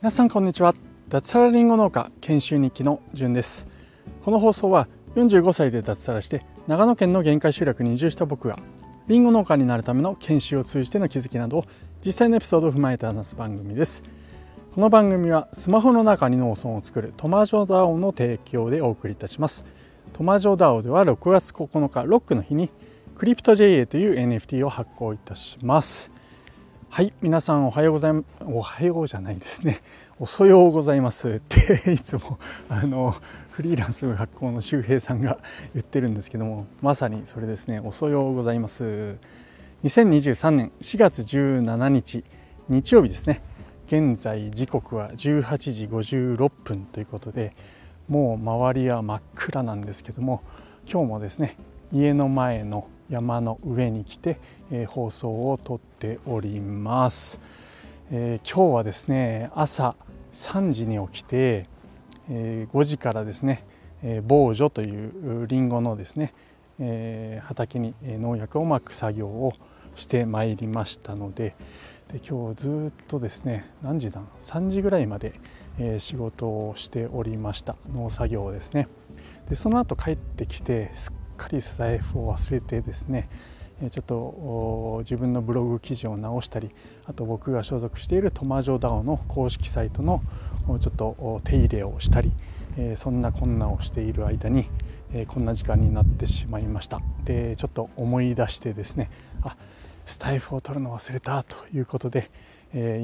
[0.00, 0.74] 皆さんこんにちは。
[1.08, 3.68] 脱サラリンゴ農家研修日記のじゅんです。
[4.24, 8.58] この放送は45歳で脱サラして長野県の限界集落に移住した僕が
[9.06, 11.64] リンゴ農家になるための研修を通じての気づきなどを
[12.04, 14.02] 実際のエピソードを踏まえて話す番組です。
[14.74, 19.64] この番組はスマホの中に農村を作るトマジョダオの提供でお送りいたします。
[20.14, 22.70] トマジョダオでは6月9日ロックの日に
[23.18, 26.12] クリプト JA という NFT を発行いたします。
[26.88, 29.80] はい皆さんおはようございますおはようじゃないですね。
[30.20, 33.16] おそようございますって いつもあの
[33.50, 35.38] フリーランスの学校の周平さんが
[35.74, 37.80] 言ってるんですけどもまさにそれですね。
[37.80, 39.16] おそようございます。
[39.82, 42.24] 2023年4月17日
[42.68, 43.42] 日曜日ですね。
[43.88, 47.52] 現在時刻は18時56分ということで
[48.06, 50.40] もう周りは真っ暗なんですけども
[50.88, 51.56] 今日もですね
[51.92, 54.38] 家の前の山の上に来て、
[54.70, 57.40] えー、放送をとっております、
[58.10, 59.94] えー、今日はですね朝
[60.32, 61.66] 3時に起きて、
[62.30, 63.64] えー、5時からですね、
[64.02, 66.34] えー、防除というりんごのですね、
[66.78, 69.54] えー、畑に農薬をまく作業を
[69.96, 71.54] してまいりましたので
[72.12, 75.34] で今日ずっとですね何時だ？3時ぐらいまで、
[75.78, 77.76] えー、仕事をしておりました。
[77.92, 78.88] 農作業ですね。
[79.50, 83.28] でその後帰ってきてすっかりスタイフを忘れてですね
[83.90, 86.70] ちょっと自分のブログ記事を直したり
[87.06, 90.20] あと僕が所属しているトマジョダオの公式サイトの
[90.80, 92.32] ちょっと手入れをしたり
[92.96, 94.66] そんなこんなをしている間に
[95.28, 99.10] こんな時間になってしまいましたでちょっと思い出してですね
[99.42, 99.56] あ
[100.06, 102.30] スタイフを取るの忘れたということで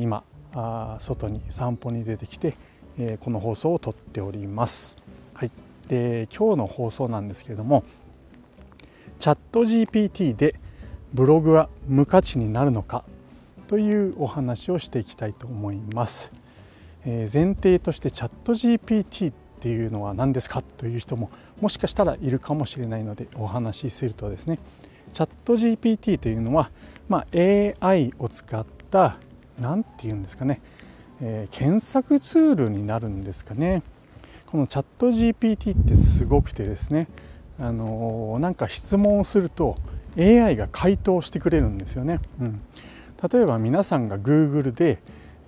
[0.00, 0.24] 今
[0.98, 2.56] 外に散歩に出てきて
[3.20, 4.96] この放送を撮っております。
[5.34, 5.50] はい、
[5.88, 7.82] で今日の放送なんですけれども
[9.18, 10.54] チャット GPT で
[11.12, 13.04] ブログは無価値になるのか？
[13.68, 16.32] というお話をしていきたいと思います、
[17.06, 20.62] えー、前提としてチャット GPT っていうのは何ですか？
[20.62, 21.30] という人も
[21.60, 24.58] もしかしたらいるかもしれないのでお話しするとですね。
[25.12, 26.70] チャット GPT というのは、
[27.08, 29.16] まあ、AI を使った
[29.60, 30.60] 何て言うんですかね、
[31.20, 33.82] えー、検索ツールになるんですかね。
[34.46, 37.06] このチャット GPT ってすごくてですね。
[37.58, 39.76] あのなんか質問をすると
[40.18, 42.20] AI が回答してくれるんですよね。
[42.40, 42.60] うん、
[43.30, 44.98] 例えば皆さんが Google で、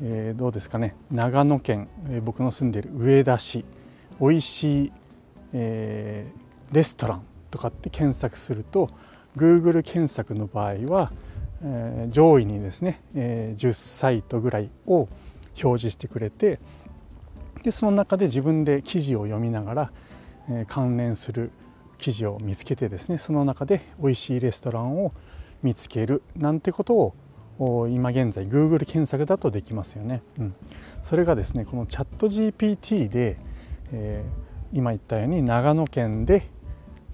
[0.03, 3.65] えー、どうですかね長野県、えー、僕の住んでいる上田市
[4.19, 4.93] おいしい、
[5.53, 8.91] えー、レストランとかって検索すると
[9.37, 11.13] Google 検索の場合は、
[11.63, 15.09] えー、上位にですね、えー、10サイトぐらいを
[15.63, 16.59] 表示してくれて
[17.63, 19.93] でその中で自分で記事を読みながら、
[20.49, 21.51] えー、関連する
[21.99, 25.13] 記事を見つけてですねその中で美味しいレストランを
[25.63, 30.23] 見つけるなんてことを今現在 Google 検索だとできますよね。
[30.39, 30.55] うん、
[31.03, 33.39] それがですねこのチャット GPT で、
[33.93, 36.51] えー、今言ったように長野県で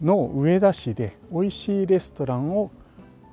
[0.00, 2.72] の上田市で美味しいレストランを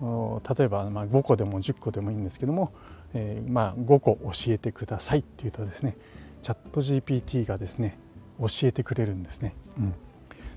[0.01, 2.71] 例えばま5個でも10個でもいいんですけども、
[3.13, 5.97] えー、ま5個教えてくださいっていうとですね
[6.41, 7.97] チャット GPT がですね
[8.39, 9.55] 教えてくれるんですね。
[9.77, 9.93] うん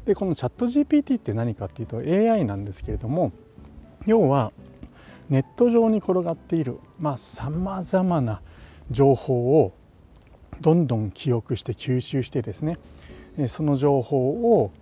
[0.04, 3.32] でこのチャット GPT って何かっていうと AI なんですけれども
[4.06, 4.52] 要は
[5.28, 6.78] ネット上に転がっている
[7.16, 8.42] さまざ、まな
[8.90, 9.72] 情報を
[10.60, 12.78] どんどん記憶して吸収してですね
[13.48, 14.72] その情報を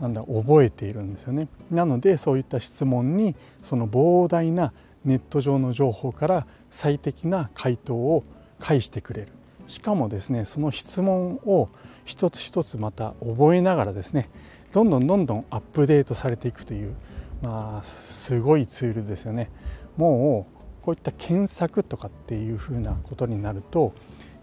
[0.00, 1.48] なんだ覚えているんですよね。
[1.70, 4.72] なのでそういった質問にその膨大な
[5.04, 8.24] ネット上の情報から最適な回答を
[8.58, 9.28] 返してくれる
[9.66, 11.68] しかもですねその質問を
[12.04, 14.28] 一つ一つまた覚えながらですね
[14.72, 16.94] どんどんどんどんアップデートされていくという、
[17.42, 19.50] まあ、すごいツールですよね。
[19.96, 23.92] もうこういった検索とかっていうふうなことになると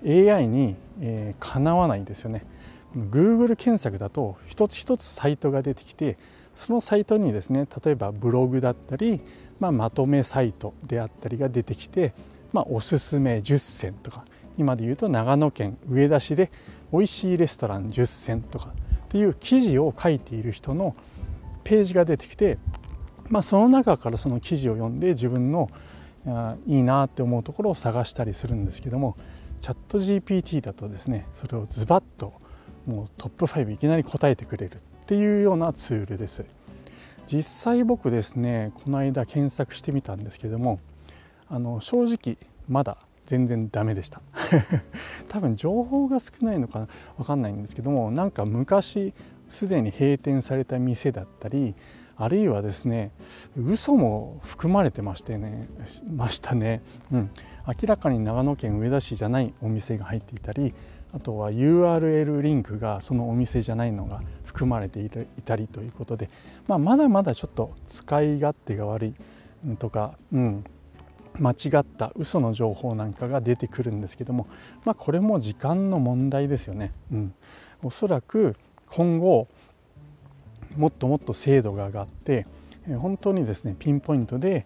[0.06, 2.46] AI に、えー、かなわないんですよね。
[2.96, 6.18] Google 検索だと一つ一つサイトが出てきて
[6.56, 9.22] そのサイトにですね例えばブログだったり、
[9.59, 12.14] まあ、まとめサイトであったりが出てきて、
[12.52, 14.26] まあ、おすすめ10選とか
[14.58, 16.52] 今で言うと長野県上田市で
[16.91, 18.74] 美味しいレストラン10選とか
[19.06, 20.96] っていう記事を書いている人の
[21.64, 22.58] ページが出てきて、
[23.30, 25.70] まあ、その中からその記事を読んで自分の
[26.68, 29.16] いいなって思うところを探したりするんですけども
[29.62, 32.34] チャット GPT だとですねそれをズバッと
[32.86, 36.46] もうトップ5いきなり答えてくれるっていうようなツールです。
[37.28, 40.80] 実際僕ですねこの間検索してみたんですけども
[41.47, 42.38] あの正直
[42.68, 42.97] まだ
[43.29, 44.23] 全然ダメでした。
[45.29, 49.14] 多分情報が少ないのか分かんないんですけどもなんか昔
[49.49, 51.76] すでに閉店された店だったり
[52.17, 53.11] あるいはですね
[53.55, 55.70] 嘘も含まれてましてね
[56.11, 56.81] ましたね、
[57.11, 57.29] うん、
[57.67, 60.73] 明らかに長野県上田市じゃないお店が入っていたり
[61.14, 65.09] あとは URL リンクがそのお店じゃないのが含まれてい
[65.46, 66.32] たりということで、
[66.67, 69.14] まあ、まだまだちょっと使い勝手が悪い
[69.78, 70.64] とか、うん、
[71.37, 74.47] 間違った嘘の情報なんかが出てくるんですけども、
[74.85, 76.91] まあ、これも時間の問題ですよね。
[77.11, 77.34] うん、
[77.84, 78.55] おそらく
[78.87, 79.47] 今後
[80.76, 82.46] もっともっと精度が上がって
[82.87, 84.66] 本当にですねピンポイントで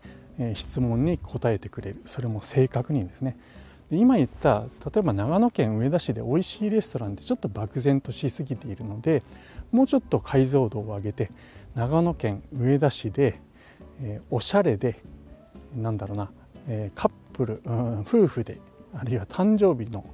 [0.54, 2.02] 質問に答えてくれる。
[2.06, 3.38] それも正確にですね。
[3.92, 9.22] 今言った例えば長野県上田市で美味しいレストランってちょっと漠然としすぎているので
[9.72, 11.30] もうちょっと解像度を上げて
[11.76, 13.40] 長野県上田市で、
[14.02, 15.00] え、おしゃれで
[15.76, 16.32] なんだろうな、
[16.96, 18.60] カップル、うん、夫婦で
[18.96, 20.06] あるいは誕生日の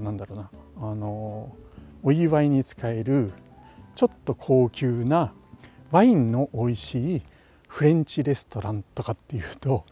[0.00, 1.54] なんだろうなあの
[2.02, 3.32] お祝いに使える
[3.94, 5.32] ちょっと高級な
[5.90, 7.22] ワインの美味しい
[7.68, 9.84] フレンチレストランとかっていうと、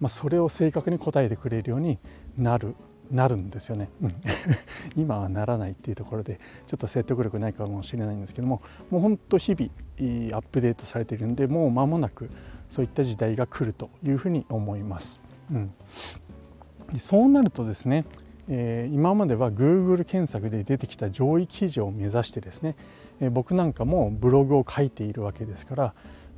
[0.00, 1.98] まあ、それを正確に答えてくれるように
[2.36, 2.74] なる
[3.10, 4.12] なるんですよね、うん、
[4.96, 8.60] 今はならないっていうところでちょっと説得力ないかもしれないんですけども
[8.90, 9.70] もうほんと日々
[10.36, 12.28] アップデートされてるんでもう間もなく
[12.68, 15.20] そういった時代が来るというふうに思います。
[15.52, 15.72] うん、
[16.98, 18.04] そうなるとですね、
[18.48, 22.76] えー、今までは Google 検索で出てきた上位記事を目指してですね、
[23.20, 25.84] えー、僕なんかもブログを書いているわけですから、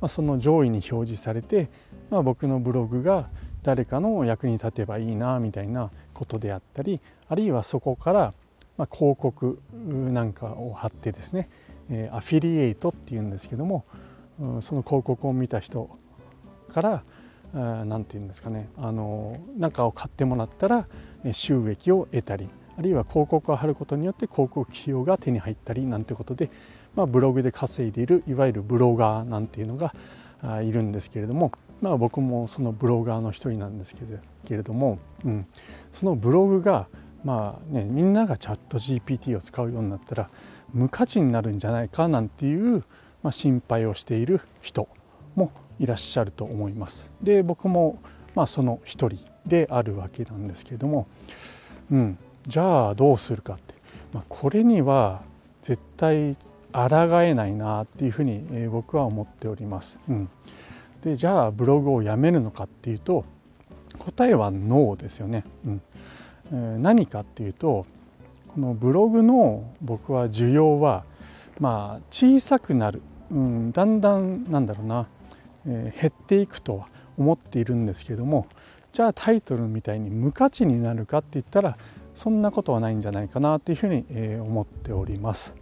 [0.01, 1.69] まあ、その上位に表示されて、
[2.09, 3.29] まあ、僕のブログが
[3.63, 8.33] 誰かの役に立てばいいなみたいなことであったりあるいはそこから
[8.77, 11.49] ま広告なんかを貼ってですね
[11.89, 13.85] えアフィリエイトっていうんですけども
[14.61, 15.89] その広告を見た人
[16.69, 17.03] から
[17.53, 18.69] 何て言うんですかね。
[18.77, 20.87] あの何かを買ってもらったら
[21.31, 26.49] 収益を得たりあるいは広告を貼ることによって広告費用が手に入ったりなんてことで、
[26.95, 29.93] まあ、ブログで稼いでいるいわゆるブロガーなんていうのが
[30.61, 31.51] いるんですけれども
[31.81, 33.95] まあ、僕もそのブロガーの一人なんです
[34.45, 35.45] けれども、うん、
[35.91, 36.87] そのブログが、
[37.23, 40.29] まあね、みんながチャット GPT を使うようになったら
[40.73, 42.83] 無価値になるんじゃないかなんていう、
[43.23, 44.87] まあ、心配をしている人
[45.35, 47.11] もいらっしゃると思います。
[47.21, 47.99] で僕も、
[48.35, 51.07] まあ、その一人であるわけなんですけれども、
[51.91, 53.73] うん、じゃあどうするかって、
[54.13, 55.21] まあ、これには
[55.61, 56.35] 絶対
[56.71, 59.99] 抗えないなっていうふうに、僕は思っております。
[60.07, 60.29] うん
[61.03, 63.23] でじゃあブログをやめるのかっていうと
[63.97, 65.45] 答えはノーですよね。
[66.51, 67.85] うん、何かっていうと
[68.49, 71.05] このブログの僕は需要は
[71.59, 75.07] まあ小さくなる、うん、だんだんなんだろうな、
[75.65, 78.47] 減っていくとは思っているんですけども
[78.91, 81.77] じゃあタイトルみたいに無価値になるかって言ったら
[82.15, 85.55] そんなことはないんじゃないかなっていうふうに、えー、思っております。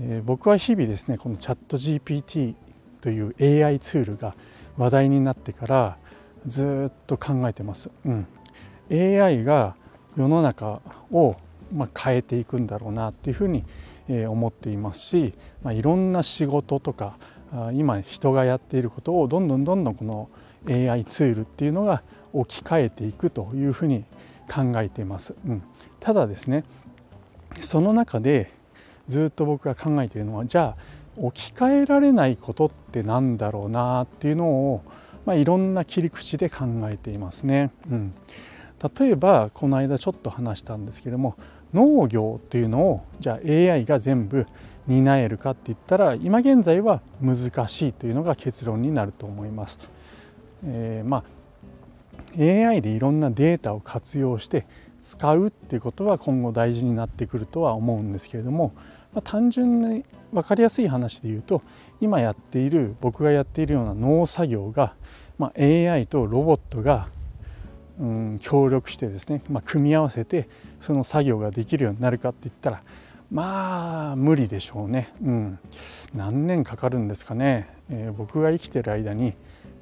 [0.00, 2.54] えー、僕は日々ですねこのチャット GPT
[3.00, 4.34] という AI ツールが
[4.76, 5.98] 話題になってから
[6.46, 7.90] ずっと考えてます。
[8.04, 8.26] うん、
[8.90, 9.76] AI が
[10.16, 10.80] 世の中
[11.10, 11.36] を
[11.72, 13.64] まあ変えていくんだろうなっていうふうに
[14.08, 17.18] 思っていますし、まあ、いろんな仕事とか
[17.72, 20.28] 今人がやっていることをどんどんどんどんこの
[20.68, 22.02] AI ツールっていうのが
[22.32, 24.04] 置き換えていくというふうに
[24.50, 25.34] 考えています。
[25.46, 25.62] うん、
[26.00, 26.64] ただですね
[27.60, 28.50] その中で
[29.06, 34.82] ずっと僕が考えているのはじゃあ置き換えられないことって何だろうなっていうのを、
[35.24, 37.70] まあ、いろんな切り口で考えていますね。
[37.90, 38.14] うん、
[38.98, 41.36] 例えばこの間ちょっと話したんですけども
[41.72, 44.46] 農業っていうのをじゃあ AI が全部
[44.86, 49.78] 担えるかって言ったら今現在は難しいというのが結論になると思います。
[50.66, 51.24] えー、まあ
[52.38, 54.66] AI でいろんなデータを活用して
[55.00, 58.72] 使うっていうことは今後大事になってくるとは思うんですけれども
[59.14, 61.62] まあ、単純に分かりやすい話で言うと
[62.00, 64.94] 今やっている僕がやっているような農作業が、
[65.38, 67.08] まあ、AI とロボットが、
[68.00, 70.48] うん、協力してですね、まあ、組み合わせて
[70.80, 72.82] その作業ができるようになるかって言ったら
[73.30, 75.58] まあ無理でしょうね、うん、
[76.14, 79.34] 何年かかるんですかね、えー、僕が生きてる間に、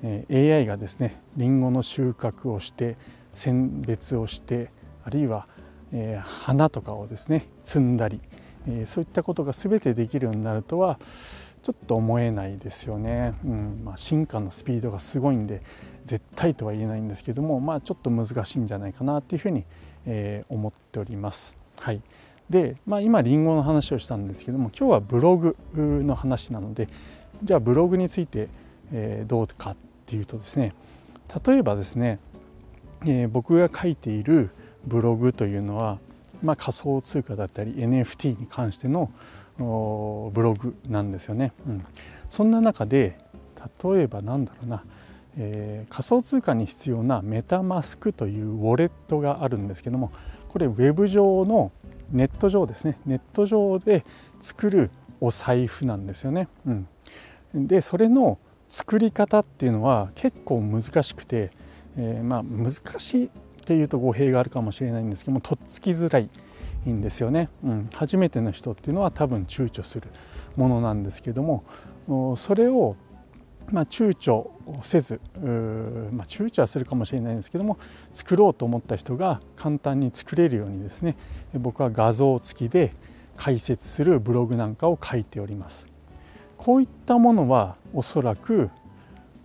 [0.03, 2.97] えー、AI がですねりんごの収穫をして
[3.35, 4.71] 選別をして
[5.05, 5.47] あるいは、
[5.93, 8.21] えー、花とかをですね摘んだり
[8.69, 10.99] えそういったことが全てできるようになるとは
[11.63, 13.83] ちょっと思えないですよね、うん。
[13.85, 15.63] まあ、進化のスピードがすごいんで
[16.05, 19.65] 絶対とは言えないんですけども、まあ、ちょっと難しいんじゃないかなっていうふうに、
[20.05, 21.57] え、思っております。
[21.79, 22.03] はい、
[22.53, 26.89] で、まあ、今りんごの話をしたんですけども今日はブログの話なので
[27.43, 28.49] じゃあブログについて、
[28.93, 30.75] え、どうかっていうとですね
[31.45, 32.21] 例えばですね、
[33.05, 34.51] えー、僕が書いている
[34.87, 35.99] ブログというのは
[36.43, 39.11] まあ、仮想通貨だったり NFT に関しての
[39.59, 41.53] ブログなんですよね。
[41.67, 41.85] うん、
[42.29, 43.17] そんな中で
[43.83, 44.85] 例えばなんだろうな、
[45.37, 50.11] えー、仮想通貨に必要なメタマスクというウォレットがあるんですけども
[50.49, 51.71] これウェブ上の
[52.13, 52.99] ネット上ですね。
[53.07, 54.05] ネット上で
[54.41, 54.91] 作る
[55.21, 56.49] お財布なんですよね。
[56.67, 56.71] う
[57.59, 58.39] ん、でそれの
[58.69, 61.51] 作り方っていうのは結構難しくて、
[61.97, 63.31] えー、まあ難しいっ
[63.65, 66.29] ていうと語弊があるかもしれないんですけどもとっつきづらい
[66.89, 70.09] んですよね、うん、初めての人っていうのは多分躊躇する
[70.57, 71.65] ものなんですけども
[72.37, 72.97] それを
[73.71, 74.49] まあ、躊躇
[74.83, 77.79] せず、まあ、躊躇はするかもしれないんですけども
[78.13, 81.17] 作ろうと思った人が簡単に作れるようにですね
[81.55, 82.95] 僕は画像付きで
[83.37, 85.87] 解説するブログなんかを書いております。
[86.59, 88.71] こういったものはおそらく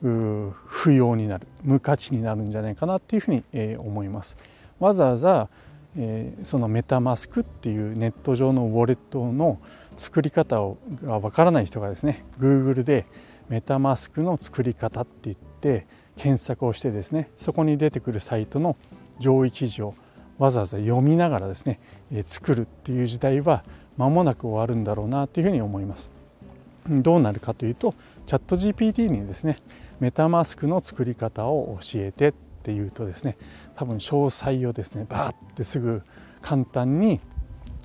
[0.02, 4.38] 不要になる無価値になるんじゃないかなっていうふうに、え思います。
[4.80, 5.50] わざわざ、
[5.98, 9.58] えー、そのメタマスクっていうネット上のウォレットの
[9.98, 13.08] 作り方をがわからない人がですね Google で
[13.50, 18.76] メタマスクの作り方って言って検索をしてですねそこに出てくるサイトの
[19.20, 19.96] 上位記事を
[20.38, 21.80] わざわざ読みながらですね、
[22.12, 23.64] え作るっていう時代は
[23.98, 26.12] 間もなく終わるんだろうなというふうに思います。
[26.88, 27.94] どうなるかというと
[28.26, 29.58] チャット GPT にですね
[30.00, 33.38] メタマスクの作り方を教えてっていうとですね
[33.76, 36.02] 多分詳細をですねバーってすぐ
[36.42, 37.20] 簡単に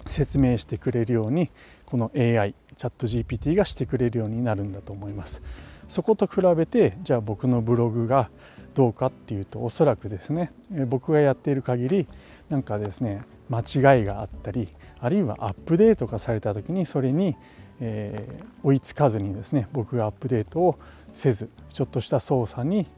[0.06, 1.50] 説明してくれるように
[1.86, 5.40] この AI チャット GPT がしてくれるようになるんだと思います。
[5.86, 8.28] そこと比べてじゃあ僕のブログが
[8.74, 10.52] どうかっていうとおそらくですね
[10.88, 12.06] 僕がやっている限り
[12.48, 17.36] なんかですね間違いがあったりあるいはアップデートがされた時にそれに、
[17.78, 20.78] えー、追いつかずにですね僕がアップデートを
[21.12, 22.88] せずちょっとした操作に、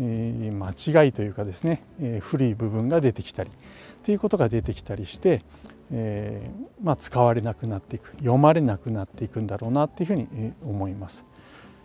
[0.00, 3.54] えー、間違いというかですね、えー、古い部分が出てきたりっ
[4.02, 5.42] ていうことが出てきたりして、
[5.92, 11.24] えー、まあ、使われなくなっていく読まれなくなっていくんだろうなっていうふうに思います。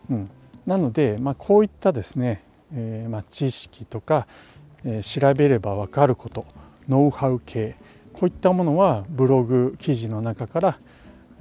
[0.09, 0.29] うん、
[0.65, 2.43] なので、まあ、こういったですね、
[2.73, 4.27] えまあ、知識とか、
[4.85, 6.45] え調べれば分かること
[6.89, 7.77] ノウハウ系
[8.11, 10.77] こういったものはブログ記事の中から、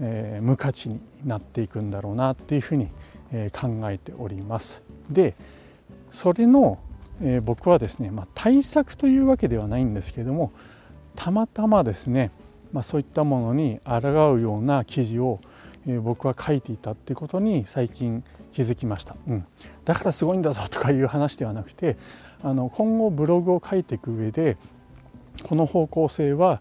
[0.00, 2.88] え無価値になっていくんだろうなっていうふうに
[3.32, 4.82] え考えております。
[5.10, 5.34] で
[6.10, 6.78] それの、
[7.22, 10.52] え僕はですね、ま、対策というわけではないんですけども
[11.16, 12.30] たまたまですね、
[12.72, 15.40] まあ、そういったものに抗うような記事を、
[16.02, 19.46] 僕は書いていたっていうことに最近気づきました、うん、
[19.84, 21.96] だからすごいんだぞとかいう話ではなくて
[22.42, 24.56] あの今後ブログを書いていく上で
[25.42, 26.60] この方向性は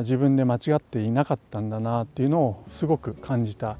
[0.00, 3.76] 自分で間違っていなかったんだなっていうのをすごく感じた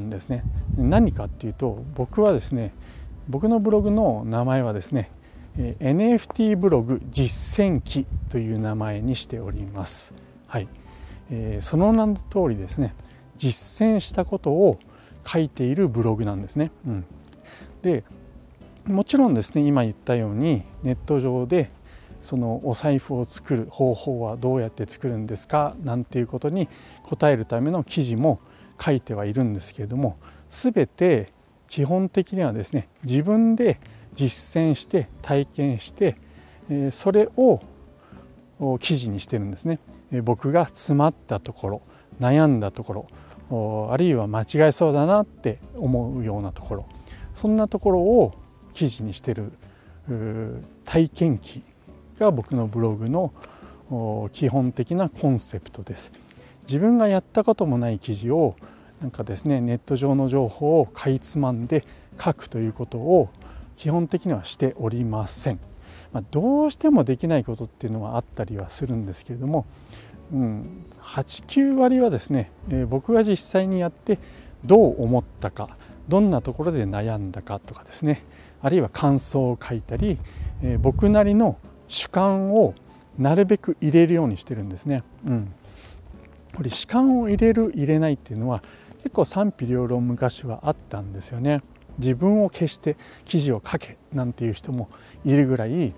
[0.00, 0.42] んですね。
[0.76, 2.74] 何かっていうと僕はですね
[3.28, 5.10] 僕のブログの名前はですね
[5.56, 10.12] NFT ブログ実践記という名前にしております。
[10.48, 10.68] はい、
[11.32, 12.94] えー、その名の通りですね
[13.38, 14.78] 実践したことを
[15.26, 16.70] 書いているブログなんですね。
[16.86, 17.04] うん、
[17.80, 18.04] で
[18.86, 21.70] もちろんですね今言ったようにネット上で
[22.20, 26.68] そのお財布を作る方法はどうやって作るんですかなんていうことに
[27.02, 28.40] 答えるための記事も
[28.80, 30.18] 書いてはいるんですけれども
[30.50, 31.32] 全て
[31.68, 33.80] 基本的にはですね自分で
[34.14, 36.16] 実践して体験して
[36.90, 37.60] それを
[38.80, 39.78] 記事にしてるんですね
[40.20, 41.82] 僕が詰まったところ
[42.20, 43.08] 悩んだとこ
[43.50, 46.86] ろあるいは間違えそうだなって思うようなところ
[47.34, 48.34] そんなところを
[48.74, 49.52] 記事にしてる
[50.84, 51.62] 体験記
[52.18, 53.32] が僕のブログの
[54.32, 56.12] 基本的なコンセプトです
[56.62, 58.56] 自分がやったこともない記事を
[59.00, 61.84] なんかですねネット上の情報をかいつまんで
[62.22, 63.30] 書くということを
[63.76, 65.58] 基本的にはしておりません。
[66.12, 69.66] まあ、どうしてもできないことっていうのはあったりはするんですけれども、
[70.32, 74.18] うん、89割はですね、えー、僕が実際にやって
[74.64, 75.76] どう思ったか
[76.08, 78.24] どんなところで悩んだかとかですね
[78.60, 80.18] あるいは感想を書いたり、
[80.62, 82.74] えー、僕なりの主観を
[83.18, 85.02] なるべく入れるようにしてるんですね。
[85.26, 85.52] うん、
[86.54, 88.62] これ主観を入れる入れないっていうのは
[89.02, 91.60] 結構賛否両論昔はあったんですよね。
[91.98, 94.88] 自分を消して記事を書けなんていう人も
[95.24, 95.92] いるぐらい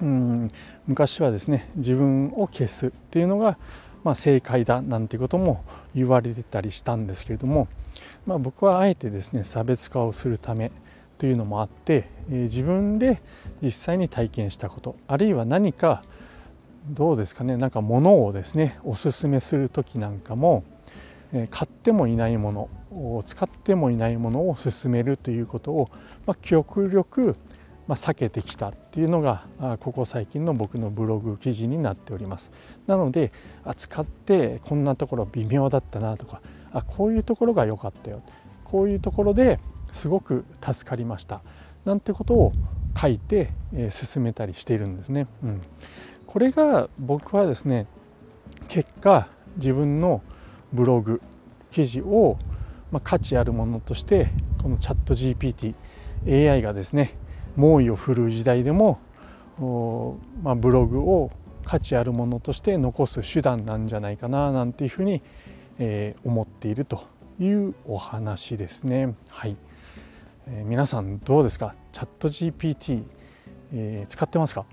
[0.00, 0.50] うん
[0.86, 3.56] 昔はですね自分を消すっていうのが、
[4.04, 5.64] まあ、正解だなんてことも
[5.94, 7.68] 言われてたりしたんですけれども、
[8.26, 10.72] まあ、僕はあえてですね差別化をするため
[11.18, 13.22] というのもあって、えー、自分で
[13.62, 16.02] 実際に体験したことあるいは何か
[16.90, 20.64] どうですかねなんか物をですねおすすめする時なんかも
[21.50, 22.52] 買ってもいないも
[22.92, 25.88] の使ってもいないものを勧めるということを、
[26.26, 27.36] まあ、極力、
[27.86, 29.46] まあ、避けてきたっていうのが
[29.80, 32.50] ここ最近の僕のブログ記事になっております。
[32.86, 33.32] なので
[33.76, 38.22] 使ってこんなところ微妙だったなとかあこういうところが良かったよ。
[38.64, 39.58] こういうところで
[39.92, 41.42] すごく助かりました。
[41.84, 42.52] なんてことを
[42.98, 45.26] 書いて、え進めたりしているんですね。
[45.42, 45.62] うん、
[46.26, 47.86] これが僕はですね
[48.68, 50.22] 結果自分の
[50.72, 51.20] ブログ
[51.70, 52.38] 記事を、
[52.90, 54.28] まあ、価値あるものとして
[54.62, 55.74] このチャット GPT
[56.26, 57.14] AI がですね
[57.56, 58.98] 猛威を振るう時代でも、
[60.42, 61.30] まあ、ブログを
[61.64, 65.22] 価値あるものとして残す手段なんじゃないかななんていうふうに、
[65.78, 67.04] えー、思っていると
[67.38, 69.14] いうお話ですね。
[69.28, 69.56] はい、
[70.48, 71.74] えー、皆さんどうですか？
[71.92, 73.04] チャット GPT、
[73.72, 74.64] えー、使ってますか？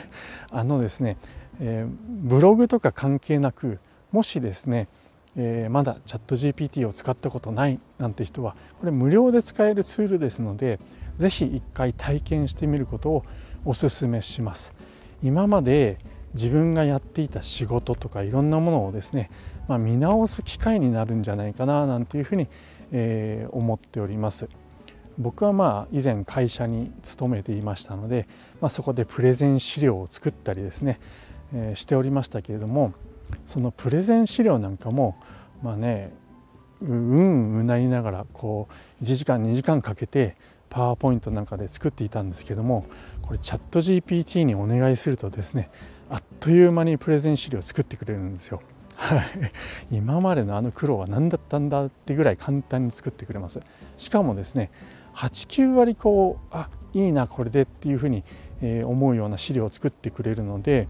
[0.50, 1.16] あのですね、
[1.60, 3.78] えブログとか関係なく
[4.12, 4.88] もしですね
[5.36, 10.78] えー、まだチャット GPT を使ったことないなんて人はこれ無料で使えるツールですので
[11.18, 13.24] 是非一回体験してみることを
[13.64, 14.72] お勧めします。
[15.22, 15.98] 今まで
[16.34, 19.30] 自分がやっていた仕事とかいろんなものをですね、
[19.68, 22.48] まあ、見直す機会になるんじゃないかななんていうふうに、
[22.90, 24.48] えー、思っております。
[25.16, 28.26] 僕はまあ以前会社に勤めていましたので、
[28.60, 30.98] まあ、そこでプレゼン資料を作ったりですね、
[31.54, 32.92] えー、しておりましたけれども
[33.46, 35.16] そのプレゼン資料なんかも
[35.62, 36.12] まあね
[36.80, 38.68] うんうなりながらこ
[39.00, 40.36] う1時間2時間かけて
[40.68, 42.84] パワーポイントなんかで作っていたんですけども
[43.22, 45.70] これチャット GPT にお願いするとですね
[46.10, 48.60] あっという間にプレゼン資料を作ってくれるんですよ。
[49.90, 53.60] 今までのあの苦労は何だったんだってぐらい簡単に作ってくれます
[53.96, 54.70] しかもですね
[55.14, 58.22] 89割こうあいいなこれでっていうふうに、
[58.84, 60.88] 思うような資料を作ってくれるので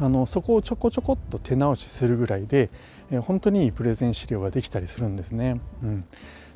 [0.00, 2.70] あのそこをちょこちょこっと手直しするぐらいで、
[3.10, 5.60] え本当にいいプレゼン資料ができたりするんですね。
[5.82, 6.04] うん、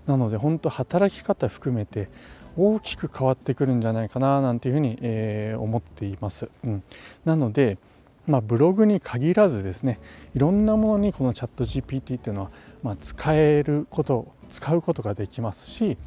[0.06, 2.08] なので本当働き方含めて
[2.56, 6.48] 大きく変わってくるんじゃないかななんていうふうに、えー、思っています。
[6.64, 6.82] うん、
[7.24, 7.78] なので、
[8.26, 10.00] まあ、ブログに限らずですね
[10.34, 12.50] いろんなものにこのチャット GPT っていうのは、
[12.82, 15.98] まあ、使えること使うことができますし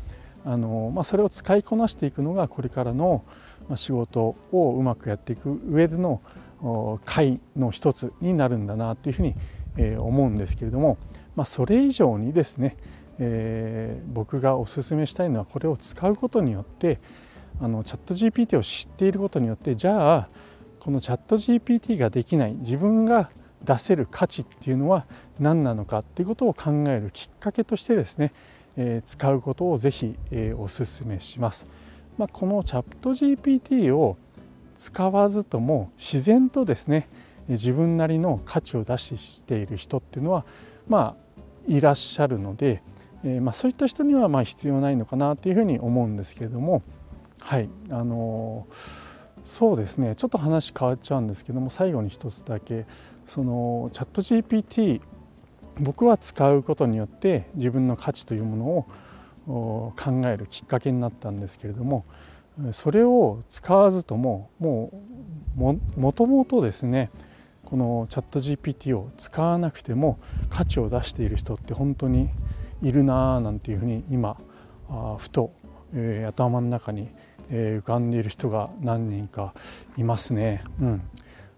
[0.44, 3.24] あの、まあ、それを使いこなしていくのがこれからの
[3.76, 6.22] 仕事をうまくやっていく上での
[7.06, 9.36] 会の一つになるんだなというふうに
[10.00, 10.98] 思うんですけれども、
[11.36, 12.78] まあ、それ以上にですね、
[13.20, 17.00] えー、僕がお勧めしたいのはこれを使うことによって
[17.62, 20.30] あのチャット GPT を知っていることによってじゃあ
[20.80, 23.30] このチャット GPT ができない自分が
[23.64, 25.06] 出せる価値っていうのは
[25.40, 28.32] 何なのかっていうことを考えるきっかけとしてですね、
[28.78, 31.68] えー、使うことをぜひ、えー、お勧めします。
[32.18, 34.18] まあ、このチャット GPT を
[34.78, 37.10] 使わずとも自然とですね
[37.50, 40.46] 自分なりの価値を出している人っていうのは
[40.88, 42.82] まあいらっしゃるので、
[43.24, 46.84] えー、まあ、そういった人にはま必要ないのかなというふうに思うんですけれども
[47.40, 52.86] はいあのー、そうですねちょっと話変わっちゃうんですけども最後に一つだけ
[53.26, 55.02] そのチャット GPT
[55.80, 58.66] 僕は使うことによって自分の価値というもの
[59.54, 62.06] を考えるきっかけになったんですけれども
[62.72, 64.92] それを使わずともも
[65.58, 67.12] うもともとですね
[67.66, 72.30] このチャット GPT を使わなくても価値を出している人って本当に
[72.82, 74.38] いるなぁなんていうふうに今
[74.90, 75.52] あふと、
[75.94, 77.10] えー、頭の中に、
[77.50, 79.54] えー、浮かんでいる人が何人か
[79.98, 80.64] いますね。
[80.82, 81.02] うん。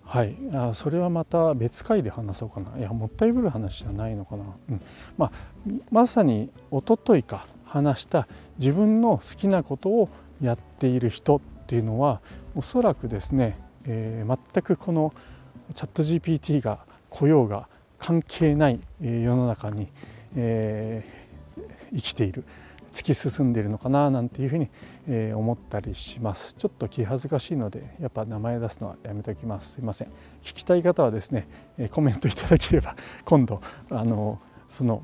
[0.04, 2.76] はい、あそれはまた別回で話そうかな。
[2.80, 4.82] いやもったいぶる話じゃないのかな、うん。
[5.18, 5.32] まあ、
[5.92, 10.10] まさにおとといか話した自分の好きなことを
[10.42, 12.22] やっている人っていうのは
[12.56, 15.14] おそらくですね、えー、全くこの
[15.76, 19.88] チャット GPT が来ようが関係ない世の中に、
[20.36, 22.44] えー、生きている
[22.92, 24.70] 突き進んでいるのかななんていうふうに、
[25.08, 26.56] えー、思ったりします。
[26.58, 29.74] ちょっと気恥ずかしいのでやっぱ名前出すのはやめておきます。
[29.74, 30.08] すいません。
[30.44, 31.48] 聞きたい方はですね、
[31.78, 35.04] えコメントいただければ今度あのその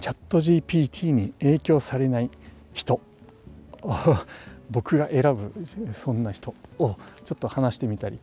[0.00, 2.30] チャット GPT に影響されない
[2.72, 3.00] 人
[4.70, 5.52] 僕が選ぶ
[5.92, 8.18] そんな人をちょっと話してみたり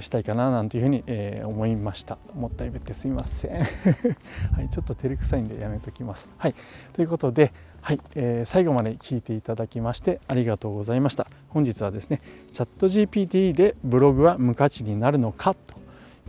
[0.00, 2.18] したいかななんていうふうに思いました。
[2.34, 3.52] もったいぶってすいません。
[4.54, 6.30] はいちょっと照れくさいんでやめときます。
[6.38, 6.54] はい
[6.92, 11.26] ということではい、えー、最後まで聞いていただきましてありがとうございました。
[11.48, 12.20] 本日はですね
[12.52, 15.74] チャット GPT でブログは無価値になるのかと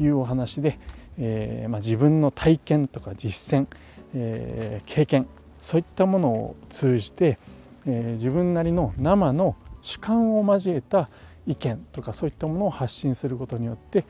[0.02, 0.80] いうお話で、
[1.18, 3.68] えー、まあ、自分の体験とか実践、
[4.16, 5.28] えー、経験
[5.62, 7.38] そういったものを通じて
[7.86, 11.10] え、自分なりの生の主観を交えた
[11.46, 14.06] 意見とかそういったものを発信することによって、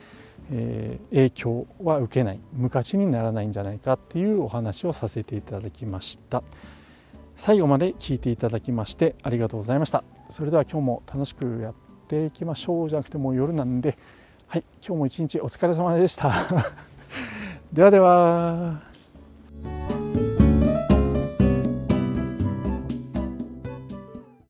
[0.50, 6.42] え、影響は受けない無価値にならないんじゃないかっていうお話をさせていただきました。
[7.36, 10.04] 最後まで聞いていただきましてありがとうございました。
[10.28, 11.74] それでは今日も楽しくやっ
[12.08, 13.98] ていきましょうじゃなくてもう夜なんで
[14.46, 16.32] はい今日も一日お疲れ様でした。
[17.72, 18.93] ではでは。